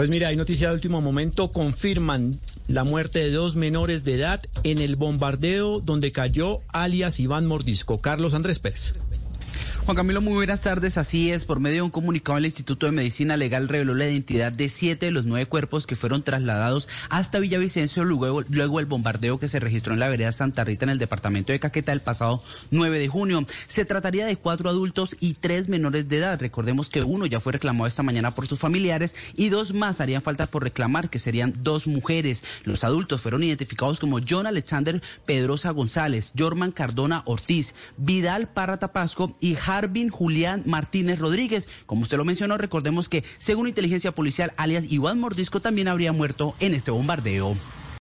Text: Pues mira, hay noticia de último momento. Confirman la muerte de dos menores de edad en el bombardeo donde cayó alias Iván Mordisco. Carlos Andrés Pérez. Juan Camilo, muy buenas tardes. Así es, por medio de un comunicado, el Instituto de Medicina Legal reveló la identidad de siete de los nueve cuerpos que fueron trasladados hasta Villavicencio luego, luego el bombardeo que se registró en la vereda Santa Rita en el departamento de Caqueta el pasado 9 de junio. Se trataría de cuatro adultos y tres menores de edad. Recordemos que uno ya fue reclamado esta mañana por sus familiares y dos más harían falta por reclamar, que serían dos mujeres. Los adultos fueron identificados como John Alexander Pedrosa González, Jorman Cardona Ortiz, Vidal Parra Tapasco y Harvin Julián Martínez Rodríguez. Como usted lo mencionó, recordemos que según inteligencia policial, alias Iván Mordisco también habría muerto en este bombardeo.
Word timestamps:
Pues 0.00 0.08
mira, 0.08 0.28
hay 0.28 0.36
noticia 0.36 0.68
de 0.68 0.74
último 0.76 1.02
momento. 1.02 1.50
Confirman 1.50 2.40
la 2.68 2.84
muerte 2.84 3.18
de 3.18 3.32
dos 3.32 3.54
menores 3.54 4.02
de 4.02 4.14
edad 4.14 4.40
en 4.62 4.78
el 4.78 4.96
bombardeo 4.96 5.80
donde 5.80 6.10
cayó 6.10 6.62
alias 6.68 7.20
Iván 7.20 7.44
Mordisco. 7.44 8.00
Carlos 8.00 8.32
Andrés 8.32 8.60
Pérez. 8.60 8.94
Juan 9.86 9.96
Camilo, 9.96 10.20
muy 10.20 10.34
buenas 10.34 10.60
tardes. 10.60 10.98
Así 10.98 11.30
es, 11.30 11.46
por 11.46 11.58
medio 11.58 11.76
de 11.76 11.82
un 11.82 11.90
comunicado, 11.90 12.38
el 12.38 12.44
Instituto 12.44 12.86
de 12.86 12.92
Medicina 12.92 13.36
Legal 13.36 13.66
reveló 13.66 13.94
la 13.94 14.06
identidad 14.06 14.52
de 14.52 14.68
siete 14.68 15.06
de 15.06 15.12
los 15.12 15.24
nueve 15.24 15.46
cuerpos 15.46 15.86
que 15.86 15.96
fueron 15.96 16.22
trasladados 16.22 16.88
hasta 17.08 17.38
Villavicencio 17.38 18.04
luego, 18.04 18.42
luego 18.50 18.78
el 18.78 18.86
bombardeo 18.86 19.38
que 19.38 19.48
se 19.48 19.58
registró 19.58 19.94
en 19.94 20.00
la 20.00 20.08
vereda 20.08 20.32
Santa 20.32 20.64
Rita 20.64 20.84
en 20.84 20.90
el 20.90 20.98
departamento 20.98 21.52
de 21.52 21.60
Caqueta 21.60 21.92
el 21.92 22.02
pasado 22.02 22.42
9 22.70 22.98
de 22.98 23.08
junio. 23.08 23.44
Se 23.66 23.84
trataría 23.84 24.26
de 24.26 24.36
cuatro 24.36 24.68
adultos 24.68 25.16
y 25.18 25.34
tres 25.34 25.68
menores 25.68 26.08
de 26.08 26.18
edad. 26.18 26.38
Recordemos 26.38 26.90
que 26.90 27.02
uno 27.02 27.26
ya 27.26 27.40
fue 27.40 27.54
reclamado 27.54 27.86
esta 27.86 28.02
mañana 28.02 28.32
por 28.32 28.46
sus 28.46 28.58
familiares 28.58 29.14
y 29.34 29.48
dos 29.48 29.72
más 29.72 30.00
harían 30.00 30.22
falta 30.22 30.46
por 30.46 30.62
reclamar, 30.62 31.08
que 31.08 31.18
serían 31.18 31.54
dos 31.62 31.86
mujeres. 31.86 32.44
Los 32.64 32.84
adultos 32.84 33.22
fueron 33.22 33.42
identificados 33.42 33.98
como 33.98 34.20
John 34.28 34.46
Alexander 34.46 35.02
Pedrosa 35.24 35.70
González, 35.70 36.32
Jorman 36.38 36.70
Cardona 36.70 37.22
Ortiz, 37.24 37.74
Vidal 37.96 38.46
Parra 38.46 38.78
Tapasco 38.78 39.36
y 39.40 39.56
Harvin 39.70 40.10
Julián 40.10 40.62
Martínez 40.66 41.18
Rodríguez. 41.18 41.68
Como 41.86 42.02
usted 42.02 42.16
lo 42.16 42.24
mencionó, 42.24 42.58
recordemos 42.58 43.08
que 43.08 43.24
según 43.38 43.68
inteligencia 43.68 44.12
policial, 44.12 44.52
alias 44.56 44.90
Iván 44.90 45.20
Mordisco 45.20 45.60
también 45.60 45.88
habría 45.88 46.12
muerto 46.12 46.54
en 46.60 46.74
este 46.74 46.90
bombardeo. 46.90 47.56